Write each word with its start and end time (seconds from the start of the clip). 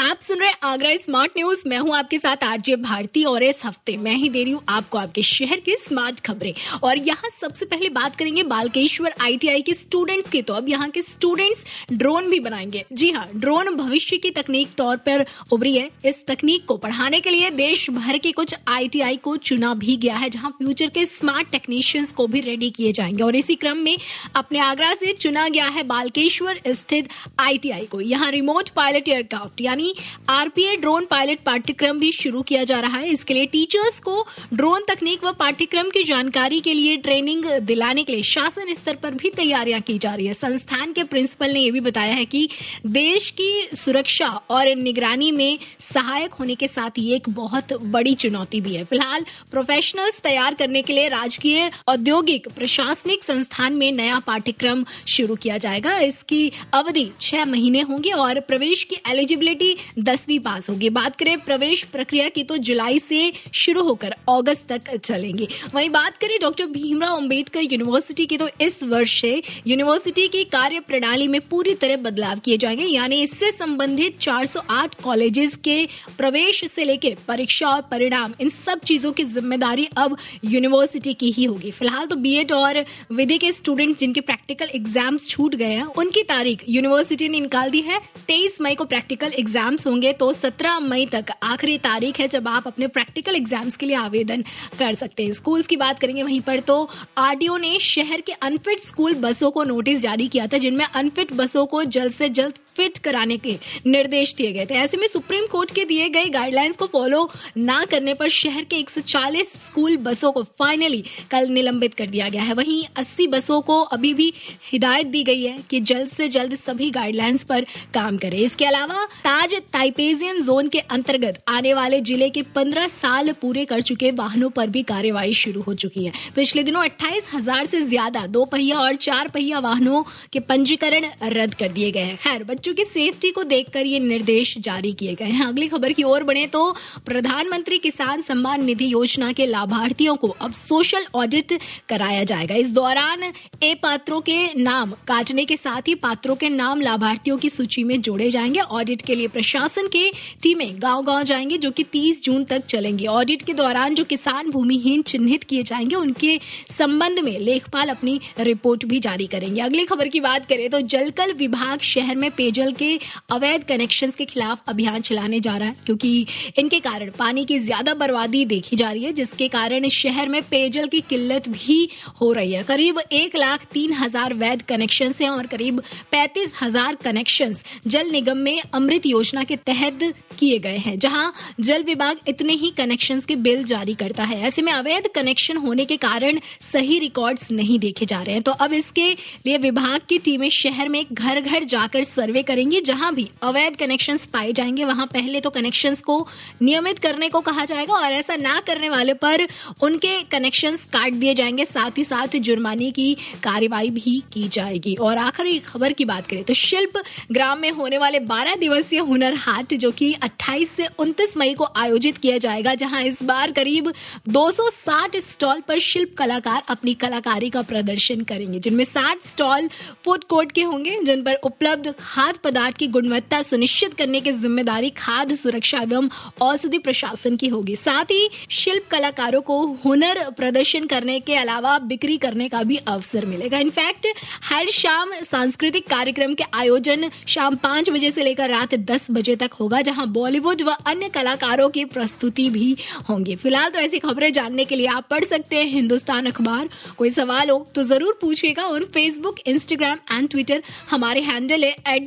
आप 0.00 0.20
सुन 0.20 0.38
रहे 0.38 0.50
आगरा 0.62 0.94
स्मार्ट 0.96 1.32
न्यूज़। 1.36 1.62
मैं 1.68 1.78
हूँ 1.78 1.94
आपके 1.94 2.18
साथ 2.18 2.44
आरजे 2.44 2.74
भारती 2.76 3.24
और 3.24 3.42
इस 3.42 3.60
हफ़्ते 3.64 3.96
मैं 3.96 4.14
ही 4.14 4.28
दे 4.28 4.42
रही 4.44 4.52
हूँ 4.52 4.62
आपको 4.68 4.98
आपके 4.98 5.22
शहर 5.22 5.60
की 5.60 5.74
स्मार्ट 5.78 6.20
खबरें। 6.20 6.52
और 6.82 6.98
यहाँ 6.98 7.30
सबसे 7.30 7.64
पहले 7.64 7.88
बात 7.88 8.16
करेंगे 8.16 8.42
बालकेश्वर 8.42 9.14
आईटीआई 9.20 9.62
के 9.62 9.72
स्टूडेंट्स 9.72 10.30
की। 10.30 10.40
तो 10.42 10.54
अब 10.54 10.68
यहाँ 10.68 10.88
के 10.90 11.02
स्टूडेंट्स 11.02 11.64
ड्रोन 11.92 12.30
भी 12.30 12.38
बनाएँगे। 12.40 12.84
जी 12.92 13.10
हाँ 13.10 13.26
ड्रोन 13.36 13.74
भविष्य 13.74 14.16
की 14.16 14.30
तकनीक 14.30 14.68
तौर 14.78 14.96
पर 14.96 15.24
उभरी 15.52 15.76
है। 15.76 15.90
इस 16.04 16.24
तकनीक 16.26 16.64
को 16.64 16.76
पढ़ाने 16.76 17.20
के 17.20 17.30
लिए 17.30 17.50
देश 17.50 17.88
भर 17.90 18.18
के 18.18 18.32
कुछ 18.32 18.54
आईटीआई 18.68 19.16
को 19.16 19.36
चुना 19.36 19.74
भी 19.74 19.96
गया 19.96 20.14
है, 20.14 20.30
जहाँ 20.30 20.50
फ्यूचर 20.50 20.88
के 20.88 21.04
स्मार्ट 21.06 21.50
टेक्नीशियंस 21.50 22.12
को 22.12 22.26
भी 22.26 22.40
रेडी 22.40 22.70
किए 22.70 22.92
जाएँगे। 22.92 23.22
और 23.22 23.36
इसी 23.36 23.54
क्रम 23.56 23.76
में 23.76 23.96
अपने 24.36 24.58
आगरा 24.60 24.94
से 24.94 25.12
चुना 25.12 25.48
गया 25.48 25.68
है 25.68 25.82
बालकेश्वर 25.84 26.60
स्थित 26.68 27.08
आईटीआई 27.40 27.86
को। 27.86 28.00
यहाँ 28.00 28.30
रिमोट 28.30 28.68
पायलट 28.68 29.08
एयरक्राफ्ट 29.08 29.60
यानी 29.60 29.88
आरपीए 30.28 30.76
ड्रोन 30.76 31.04
पायलट 31.04 31.40
पाठ्यक्रम 31.40 31.98
भी 31.98 32.10
शुरू 32.12 32.42
किया 32.42 32.64
जा 32.64 32.80
रहा 32.80 32.98
है। 32.98 33.08
इसके 33.08 33.34
लिए 33.34 33.46
टीचर्स 33.46 33.98
को 34.00 34.26
ड्रोन 34.54 34.84
तकनीक 34.88 35.24
व 35.24 35.32
पाठ्यक्रम 35.32 35.90
की 35.90 36.02
जानकारी 36.04 36.60
के 36.60 36.74
लिए 36.74 36.96
ट्रेनिंग 36.98 37.44
दिलाने 37.62 38.04
के 38.04 38.12
लिए 38.12 38.22
शासन 38.22 38.74
स्तर 38.74 38.94
पर 38.94 39.14
भी 39.14 39.30
तैयारियाँ 39.30 39.80
की 39.80 39.98
जा 39.98 40.14
रही 40.14 40.26
है। 40.26 40.34
संस्थान 40.34 40.92
के 40.92 41.04
प्रिंसिपल 41.04 41.52
ने 41.52 41.60
यह 41.60 41.72
भी 41.72 41.80
बताया 41.80 42.14
है 42.14 42.24
कि 42.24 42.48
देश 42.88 43.30
की 43.30 43.76
सुरक्षा 43.76 44.28
और 44.50 44.74
निगरानी 44.76 45.30
में 45.32 45.58
सहायक 45.80 46.34
होने 46.34 46.54
के 46.54 46.68
साथ 46.68 46.98
ही 46.98 47.12
एक 47.14 47.28
बहुत 47.30 47.72
बड़ी 47.84 48.14
चुनौती 48.14 48.60
भी 48.60 48.74
है। 48.74 48.84
फ़िलहाल 48.84 49.24
प्रोफेशनल्स 49.50 50.20
तैयार 50.20 50.54
करने 50.54 50.82
के 50.82 50.92
लिए 50.92 51.08
राजकीय 51.08 51.70
औद्योगिक 51.88 52.48
प्रशासनिक 52.48 53.24
संस्थान 53.24 53.72
में 53.72 53.90
नया 53.92 54.18
पाठ्यक्रम 54.18 54.84
शुरू 55.08 55.34
किया 55.36 55.58
जाएगा। 55.58 55.98
इसकी 56.00 56.50
अवधि 56.74 57.10
छह 57.20 57.44
महीने 57.44 57.80
होंगे 57.80 58.10
और 58.12 58.40
प्रवेश 58.40 58.84
की 58.84 58.96
एलिजिबिलिटी 59.08 59.76
दसवीं 59.98 60.38
पास 60.40 60.68
होगी। 60.70 60.90
बात 60.90 61.16
करें 61.16 61.38
प्रवेश 61.40 61.82
प्रक्रिया 61.84 62.28
की 62.28 62.44
तो 62.44 62.56
जुलाई 62.60 62.98
से 62.98 63.32
शुरू 63.54 63.82
होकर 63.82 64.14
अगस्त 64.28 64.72
तक 64.72 64.96
चलेंगी। 64.96 65.48
वहीं 65.74 65.90
बात 65.90 66.16
करें 66.16 66.38
डॉक्टर 66.42 66.66
भीमराव 66.68 67.16
अंबेडकर 67.16 67.62
यूनिवर्सिटी 67.62 68.26
की 68.26 68.36
तो 68.36 68.48
इस 68.60 68.82
वर्ष 68.82 69.20
से 69.20 69.42
यूनिवर्सिटी 69.66 70.26
की 70.28 70.44
कार्य 70.52 70.80
प्रणाली 70.80 71.28
में 71.28 71.40
पूरी 71.40 71.74
तरह 71.74 71.96
बदलाव 72.00 72.38
किए 72.38 72.56
जाएँगे। 72.58 72.84
यानी 72.84 73.20
इससे 73.22 73.50
संबंधित 73.50 74.18
408 74.18 74.94
कॉलेजेस 75.02 75.56
के 75.64 75.84
प्रवेश 76.18 76.64
से 76.70 76.84
लेकर 76.84 77.16
परीक्षा 77.28 77.68
और 77.68 77.80
परिणाम, 77.90 78.34
इन 78.40 78.48
सब 78.48 78.80
चीज़ों 78.80 79.12
की 79.12 79.24
ज़िम्मेदारी 79.26 79.88
अब 79.96 80.16
यूनिवर्सिटी 80.44 81.14
की 81.14 81.30
ही 81.30 81.44
होगी। 81.44 81.70
फ़िलहाल 81.70 82.06
तो 82.06 82.16
बीएड 82.16 82.52
और 82.52 82.84
विधि 83.12 83.38
के 83.38 83.52
स्टूडेंट 83.52 83.96
जिनके 83.98 84.20
प्रैक्टिकल 84.22 84.68
एग्ज़ाम्स 84.74 85.28
छूट 85.28 85.54
गए 85.54 85.64
हैं, 85.66 85.84
उनकी 85.84 86.22
तारीख 86.24 86.64
यूनिवर्सिटी 86.68 87.28
ने 87.28 87.40
निकाल 87.40 87.70
दी 87.70 87.80
है। 87.80 87.98
तेईस 88.28 88.60
मई 88.60 88.74
को 88.74 88.84
प्रैक्टिकल 88.84 89.32
एग्ज़ाम्स 89.70 89.86
होंगे 89.86 90.12
तो 90.12 90.32
सत्रह 90.32 90.78
मई 90.80 91.06
तक 91.06 91.30
आखिरी 91.42 91.76
तारीख 91.78 92.18
है 92.20 92.26
जब 92.28 92.48
आप 92.48 92.66
अपने 92.66 92.86
प्रैक्टिकल 92.88 93.36
एग्ज़ाम्स 93.36 93.76
के 93.76 93.86
लिए 93.86 93.96
आवेदन 93.96 94.42
कर 94.78 94.94
सकते 94.94 95.24
हैं। 95.24 95.32
स्कूल्स 95.32 95.66
की 95.66 95.76
बात 95.76 95.98
करेंगे 95.98 96.22
वहीं 96.22 96.40
पर 96.40 96.60
तो 96.62 96.88
आरडीओ 97.18 97.56
ने 97.56 97.78
शहर 97.80 98.20
के 98.20 98.32
अनफिट 98.42 98.80
स्कूल 98.80 99.14
बसों 99.20 99.50
को 99.50 99.64
नोटिस 99.64 100.00
जारी 100.00 100.28
किया 100.28 100.46
था, 100.46 100.58
जिनमें 100.58 100.84
अनफिट 100.84 101.32
बसों 101.34 101.66
को 101.66 101.84
जल्द 101.86 102.12
से 102.12 102.28
जल्द 102.30 102.58
फिट 102.80 102.98
कराने 102.98 103.36
के 103.38 103.58
निर्देश 103.86 104.34
दिए 104.34 104.52
गए 104.52 104.66
थे। 104.66 104.74
ऐसे 104.76 104.96
में 104.96 105.06
सुप्रीम 105.08 105.46
कोर्ट 105.46 105.70
के 105.74 105.84
दिए 105.84 106.08
गए 106.08 106.28
गाइडलाइंस 106.30 106.76
को 106.76 106.86
फॉलो 106.88 107.28
ना 107.58 107.84
करने 107.84 108.14
पर 108.14 108.28
शहर 108.30 108.64
के 108.64 108.76
140 108.76 109.48
स्कूल 109.56 109.96
बसों 109.98 110.30
को 110.32 110.42
फाइनली 110.58 111.02
कल 111.30 111.48
निलंबित 111.50 111.94
कर 111.94 112.06
दिया 112.08 112.28
गया 112.28 112.42
है। 112.42 112.54
वहीं 112.54 112.82
80 112.98 113.26
बसों 113.28 113.60
को 113.62 113.80
अभी 113.90 114.12
भी 114.14 114.32
हिदायत 114.64 115.06
दी 115.06 115.22
गई 115.24 115.42
है 115.42 115.56
कि 115.70 115.80
जल्द 115.82 116.10
से 116.10 116.28
जल्द 116.30 116.54
सभी 116.56 116.90
गाइडलाइंस 116.90 117.44
पर 117.44 117.66
काम 117.94 118.16
करे। 118.18 118.38
इसके 118.40 118.64
अलावा 118.64 119.04
ताज 119.24 119.54
ताइपेजियन 119.72 120.42
जोन 120.42 120.68
के 120.68 120.78
अंतर्गत 120.90 121.42
आने 121.48 121.74
वाले 121.74 122.00
ज़िले 122.02 122.28
के 122.30 122.42
15 122.56 122.88
साल 122.90 123.32
पूरे 123.40 123.64
कर 123.64 123.82
चुके 123.82 124.10
वाहनों 124.14 124.50
पर 124.50 124.66
भी 124.68 124.82
कार्यवाही 124.84 125.34
शुरू 125.34 125.62
हो 125.62 125.74
चुकी 125.76 126.04
है। 126.04 126.12
पिछले 126.34 126.62
दिनों 126.62 126.82
अट्ठाईस 126.82 127.30
हज़ार 127.34 127.66
से 127.66 127.82
ज़्यादा 127.82 128.26
दो 128.28 128.44
पहिया 128.46 128.78
और 128.78 128.94
चार 129.00 129.28
पहिया 129.28 129.58
वाहनों 129.60 130.02
के 130.32 130.40
पंजीकरण 130.42 131.06
रद्द 131.24 131.54
कर 131.54 131.68
दिए 131.70 131.90
गए 131.90 132.00
हैं। 132.00 132.16
खैर, 132.18 132.44
बच्चों 132.44 132.69
की 132.74 132.84
सेफ्टी 132.84 133.30
को 133.30 133.42
देखकर 133.44 133.86
ये 133.86 133.98
निर्देश 133.98 134.54
जारी 134.58 134.92
किए 134.92 135.14
गए 135.14 135.24
हैं। 135.24 135.46
अगली 135.46 135.68
खबर 135.68 135.92
की 135.92 136.02
ओर 136.02 136.24
बढ़े 136.24 136.46
तो 136.46 136.70
प्रधानमंत्री 137.06 137.78
किसान 137.78 138.22
सम्मान 138.22 138.64
निधि 138.64 138.92
योजना 138.92 139.32
के 139.32 139.46
लाभार्थियों 139.46 140.16
को 140.16 140.28
अब 140.28 140.52
सोशल 140.52 141.06
ऑडिट 141.14 141.58
कराया 141.88 142.24
जाएगा। 142.24 142.54
इस 142.54 142.70
दौरान 142.70 143.22
ए 143.62 143.74
पात्रों 143.74 144.20
के 144.20 144.38
नाम, 144.54 144.92
काटने 145.08 145.44
के 145.44 145.56
साथ 145.56 145.88
ही 145.88 145.94
पात्रों 145.94 146.36
के 146.36 146.48
नाम 146.48 146.80
लाभार्थियों 146.80 147.36
की 147.38 147.50
सूची 147.50 147.84
में 147.84 148.00
जोड़े 148.00 148.30
जाएँगे। 148.30 148.60
ऑडिट 148.60 149.02
के 149.02 149.14
लिए 149.14 149.28
प्रशासन 149.28 149.88
के 149.88 150.10
टीमें 150.42 150.70
गाँव 150.82 151.02
गाँव 151.04 151.22
जाएँगे, 151.22 151.58
जो 151.58 151.70
कि 151.70 151.82
30 151.84 152.22
जून 152.24 152.44
तक 152.44 152.64
चलेंगी। 152.66 153.06
ऑडिट 153.06 153.42
के 153.42 153.52
दौरान 153.52 153.94
जो 153.94 154.04
किसान 154.04 154.50
भूमिहीन 154.50 155.02
चिन्हित 155.02 155.44
किए 155.44 155.62
जाएँगे, 155.62 155.96
उनके 155.96 156.38
संबंध 156.78 157.18
में 157.18 157.38
लेखपाल 157.38 157.88
अपनी 157.88 158.20
रिपोर्ट 158.40 158.84
भी 158.84 159.00
जारी 159.00 159.26
करेंगे। 159.26 159.60
अगली 159.60 159.84
खबर 159.84 160.08
की 160.08 160.20
बात 160.20 160.46
करें 160.46 160.68
तो 160.70 160.80
जलकल 160.80 161.32
विभाग 161.32 161.80
शहर 161.80 162.16
में 162.16 162.30
पेयजल 162.50 162.72
के 162.72 162.98
अवैध 163.30 163.64
कनेक्शंस 163.64 164.14
के 164.14 164.24
खिलाफ 164.24 164.68
अभियान 164.68 165.00
चलाने 165.00 165.38
जा 165.40 165.56
रहा 165.56 165.68
है, 165.68 165.74
क्योंकि 165.86 166.26
इनके 166.58 166.78
कारण 166.80 167.10
पानी 167.18 167.44
की 167.44 167.58
ज़्यादा 167.60 167.94
बर्बादी 167.94 168.44
देखी 168.44 168.76
जा 168.76 168.90
रही 168.90 169.04
है, 169.04 169.12
जिसके 169.12 169.48
कारण 169.48 169.88
शहर 169.90 170.28
में 170.28 170.40
पेयजल 170.50 170.86
की 170.88 171.00
किल्लत 171.10 171.48
भी 171.48 171.88
हो 172.20 172.32
रही 172.32 172.52
है। 172.52 172.62
करीब 172.64 172.98
एक 173.12 173.36
लाख 173.36 173.64
तीन 173.72 173.92
हज़ार 173.94 174.34
वैध 174.34 174.62
कनेक्शन 174.68 175.12
है 175.20 175.28
और 175.30 175.46
करीब 175.46 175.80
पैंतीस 176.12 176.52
हज़ार 176.62 176.94
कनेक्शन 177.04 177.54
जल 177.86 178.10
निगम 178.10 178.38
में 178.38 178.60
अमृत 178.74 179.06
योजना 179.06 179.44
के 179.44 179.56
तहत 179.62 179.98
किए 180.38 180.58
गए 180.58 180.76
हैं, 180.78 180.98
जहाँ 180.98 181.32
जल 181.60 181.82
विभाग 181.84 182.28
इतने 182.28 182.52
ही 182.54 182.70
कनेक्शन 182.76 183.20
के 183.28 183.36
बिल 183.38 183.64
जारी 183.64 183.94
करता 183.94 184.24
है। 184.24 184.40
ऐसे 184.42 184.62
में 184.62 184.72
अवैध 184.72 185.08
कनेक्शन 185.14 185.56
होने 185.58 185.84
के 185.84 185.96
कारण 185.98 186.40
सही 186.72 186.98
रिकॉर्ड्स 186.98 187.50
नहीं 187.52 187.78
देखे 187.78 188.06
जा 188.06 188.20
रहे 188.22 188.34
हैं। 188.34 188.42
तो 188.42 188.52
अब 188.60 188.72
इसके 188.72 189.08
लिए 189.46 189.58
विभाग 189.60 190.00
की 190.08 190.18
टीमें 190.20 190.48
शहर 190.52 190.88
में 190.88 191.04
घर 191.12 191.40
घर 191.40 191.64
जाकर 191.66 192.02
सर्वे 192.04 192.39
करेंगी, 192.42 192.80
जहाँ 192.80 193.14
भी 193.14 193.28
अवैध 193.42 193.76
कनेक्शन 193.76 194.18
पाए 194.32 194.52
जाएँगे, 194.52 194.84
वहाँ 194.84 195.06
पहले 195.06 195.40
तो 195.40 195.50
कनेक्शन 195.50 195.94
को 195.96 196.26
नियमित 196.62 196.98
करने 196.98 197.28
को 197.28 197.40
कहा 197.40 197.64
जाएगा 197.64 197.94
और 197.94 198.12
ऐसा 198.12 198.36
ना 198.36 198.58
करने 198.60 198.88
वाले 198.88 199.14
पर 199.14 199.46
उनके 199.82 200.20
कनेक्शन 200.22 200.76
काट 200.92 201.12
दिए 201.12 201.34
जाएँगे। 201.34 201.64
साथ 201.64 201.98
ही 201.98 202.04
साथ 202.04 202.36
जुर्माने 202.38 202.90
की 202.90 203.14
कार्यवाही 203.42 203.90
भी 203.90 204.18
की 204.32 204.46
जाएगी। 204.48 204.94
और 205.00 205.18
आखिरी 205.18 205.58
खबर 205.58 205.92
की 205.92 206.04
बात 206.04 206.26
करें 206.26 206.42
तो 206.44 206.54
शिल्प 206.54 207.02
ग्राम 207.32 207.58
में 207.58 207.70
होने 207.70 207.98
वाले 207.98 208.20
12 208.20 208.56
दिवसीय 208.56 208.98
हुनर 209.00 209.34
हाट, 209.34 209.74
जो 209.74 209.90
कि 209.90 210.12
28 210.22 210.70
से 210.70 210.86
29 210.98 211.36
मई 211.36 211.54
को 211.54 211.68
आयोजित 211.76 212.16
किया 212.16 212.38
जाएगा, 212.38 212.74
जहाँ 212.74 213.02
इस 213.02 213.22
बार 213.22 213.52
करीब 213.52 213.92
260 214.28 215.16
स्टॉल 215.20 215.60
पर 215.60 215.78
शिल्प 215.78 216.14
कलाकार 216.18 216.62
अपनी 216.68 216.94
कलाकारी 216.94 217.50
का 217.50 217.62
प्रदर्शन 217.62 218.20
करेंगे, 218.20 218.58
जिनमें 218.58 218.84
60 218.84 219.22
स्टॉल 219.22 219.68
फ़ूड 220.04 220.24
कोर्ट 220.24 220.52
के 220.52 220.62
होंगे, 220.62 220.98
जिन 221.02 221.22
पर 221.22 221.34
उपलब्ध 221.34 221.94
खाद्य 222.00 222.29
पदार्थ 222.36 222.76
की 222.76 222.86
गुणवत्ता 222.88 223.40
सुनिश्चित 223.42 223.94
करने 223.94 224.20
की 224.20 224.32
ज़िम्मेदारी 224.32 224.90
खाद्य 224.96 225.36
सुरक्षा 225.36 225.78
एवं 225.80 226.08
औषधि 226.42 226.78
प्रशासन 226.80 227.36
की 227.36 227.48
होगी। 227.48 227.76
साथ 227.76 228.10
ही 228.10 228.28
शिल्प 228.52 228.86
कलाकारों 228.90 229.40
को 229.42 229.58
हुनर 229.84 230.22
प्रदर्शन 230.30 230.86
करने 230.86 231.18
के 231.20 231.34
अलावा 231.36 231.78
बिक्री 231.80 232.16
करने 232.18 232.48
का 232.48 232.62
भी 232.62 232.76
अवसर 232.78 233.26
मिलेगा। 233.26 233.58
इनफैक्ट 233.58 234.06
हर 234.44 234.70
शाम 234.72 235.12
सांस्कृतिक 235.30 235.88
कार्यक्रम 235.88 236.34
के 236.34 236.44
आयोजन 236.54 237.08
शाम 237.28 237.56
पाँच 237.58 237.90
बजे 237.90 238.10
से 238.10 238.22
लेकर 238.22 238.50
रात 238.50 238.74
दस 238.74 239.06
बजे 239.10 239.36
तक 239.36 239.52
होगा, 239.52 239.80
जहाँ 239.82 240.06
बॉलीवुड 240.10 240.62
व 240.62 240.76
अन्य 240.86 241.08
कलाकारों 241.10 241.68
की 241.70 241.84
प्रस्तुति 241.86 242.48
भी 242.50 242.76
होंगी। 243.08 243.36
फ़िलहाल 243.36 243.70
तो 243.70 243.78
ऐसी 243.78 243.98
खबरें 243.98 244.32
जानने 244.32 244.64
के 244.64 244.76
लिए 244.76 244.86
आप 244.88 245.06
पढ़ 245.10 245.24
सकते 245.24 245.56
हैं 245.56 245.66
हिंदुस्तान 245.66 246.26
अखबार। 246.26 246.68
कोई 246.98 247.10
सवाल 247.10 247.50
हो 247.50 247.58
तो 247.74 247.82
ज़रूर 247.84 248.18
पूछिएगा 248.20 248.64
on 248.64 248.84
Facebook 248.94 249.38
Instagram 249.46 249.98
and 250.12 250.28
Twitter 250.30 250.62
हमारे 250.90 251.20
हैंडल 251.22 251.64
है 251.64 251.74
at 251.88 252.06